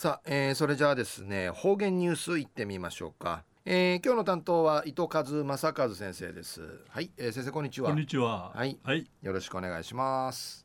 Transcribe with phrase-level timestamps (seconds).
[0.00, 6.60] さあ、えー、それじゃあですね方言ニュースいってみましょうか、えー、今日の担当は伊藤和正和先生です。
[6.88, 7.90] はい、えー、先生こんにちは。
[7.90, 8.52] こんにちは。
[8.54, 10.64] はい、はい、よろしくお願いします。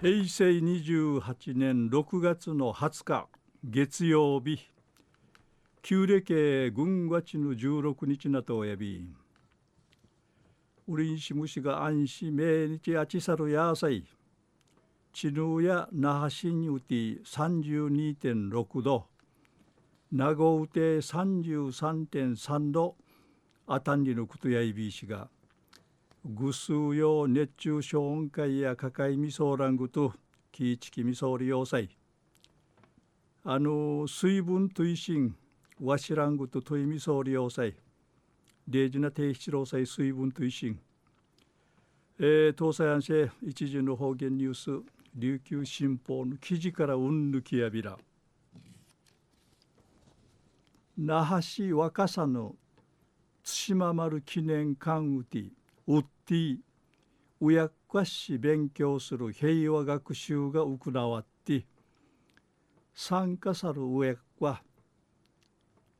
[0.00, 1.22] 平成28
[1.54, 3.28] 年6月の20日
[3.62, 4.58] 月曜日。
[5.82, 9.06] 旧暦軍がちの16日なとおやび
[10.88, 14.04] ウリンシムシが安心命日あちさるやさい
[15.12, 19.06] チヌや那覇市にうて32.6度
[20.12, 22.96] 名護うて33.3度
[23.66, 25.28] あたんりのことやいびしが
[26.24, 30.12] ぐすうよ熱中症温会やかかいみそうらんぐと
[30.52, 31.88] きいちきみそうり要塞
[33.44, 35.34] あの水分といしん
[35.82, 37.74] わしらんぐとといみそうり要塞
[38.70, 40.78] 大事な低七郎祭水分といしん。
[42.18, 44.97] えー、東西安市一時の方言ニュース。
[45.18, 47.98] 琉球新報の記事からうんぬきやびら。
[50.96, 52.54] 那覇市若狭の
[53.42, 55.44] 対馬丸記念館うて
[55.88, 56.56] ウッティ
[57.40, 61.66] うやっかし勉強する平和学習が行わって
[62.94, 64.62] 参加さるうやっは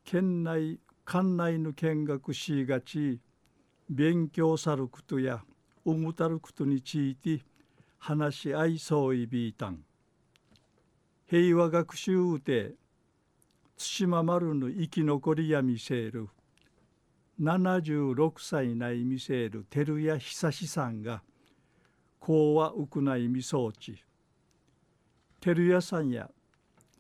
[0.05, 3.21] 県内館内の見学しがち
[3.89, 5.43] 勉強さることや
[5.85, 7.41] うむたることについて
[7.99, 9.85] 話し合いそういびいたん。
[11.27, 12.73] 平和学習で
[13.77, 16.29] 対馬丸の生き残りや見せる。
[17.41, 21.23] 76歳ない見せる照屋久志さんが
[22.19, 24.03] こうはうくないみそうち。
[25.41, 26.31] 照屋さんや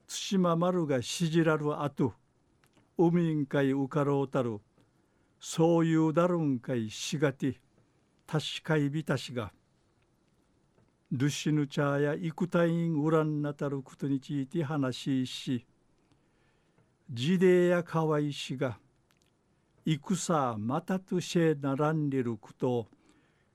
[0.06, 2.14] 対馬丸がしじらるあと
[2.96, 4.60] 海んかいうかろうたる
[5.41, 7.60] そういうだるんかいしがて
[8.26, 9.52] 確かいびたしが
[11.11, 15.65] ルシヌチャーや幾多院ウランなたることについて話し
[17.11, 18.78] ジデやかわいしが
[19.87, 22.87] 戦またとしえならんでることを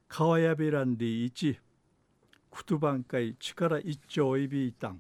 [0.07, 1.59] 川やべらんでいち
[2.50, 5.00] くとばんかい力一丁いびいたん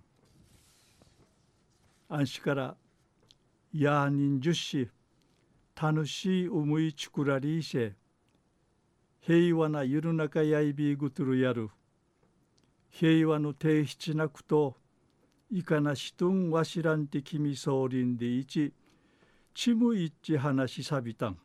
[2.07, 2.75] あんしから
[3.73, 4.89] やにんじゅし
[5.81, 7.95] 楽しい思いちくらりしえ
[9.21, 11.71] 平和な世の中やいびぐとるやる。
[12.95, 14.77] 平和の低質なくと
[15.49, 18.71] いかなしとんわしらんて君総輪でいち
[19.55, 21.37] ちむいっち話しさびたん。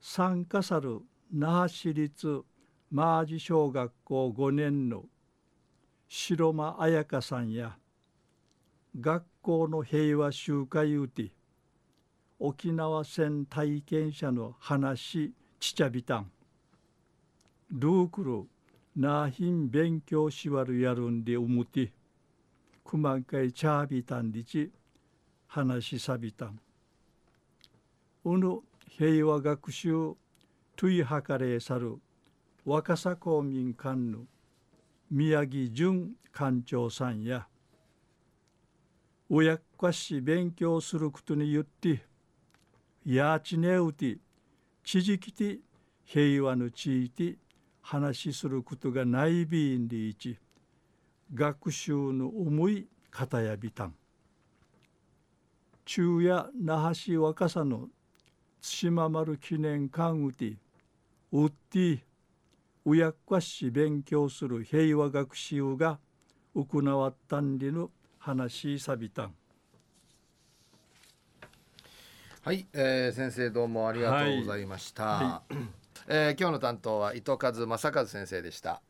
[0.00, 2.42] 参加さる那覇市立
[2.90, 5.04] マージ小学校5年の
[6.08, 7.76] 白間彩香さんや
[8.98, 11.32] 学校の平和集会うて
[12.38, 16.30] 沖縄戦体験者の話ちちゃびたん。
[17.70, 18.53] ルークル
[18.96, 21.92] なひん勉強しわるやるんでうむて
[22.84, 24.70] くまんかいちゃびたんりち
[25.48, 26.60] 話しさびたん。
[28.24, 30.14] うぬ平和学習
[30.76, 31.96] といはかれさる
[32.64, 34.20] 若狭公民館の
[35.10, 37.46] 宮城淳館長さんや
[39.28, 42.04] 親っかし勉強することによって
[43.04, 44.18] やちねうて
[44.84, 45.58] 地域て
[46.04, 47.38] 平和の地域
[47.84, 50.38] 話することがないびんでいち
[51.34, 53.94] 学習の思い方やびたん。
[55.84, 57.88] 中夜那覇市若狭の
[58.62, 60.54] 対馬丸記念館うて
[61.30, 62.02] うって
[62.86, 65.98] うやっかし勉強する平和学習が
[66.54, 69.34] 行わったんりの話さびたん。
[72.42, 75.04] はい、えー、先生どうもありがとうございました。
[75.04, 78.82] はいはいえー、今日の担当は伊藤和正和先生でした。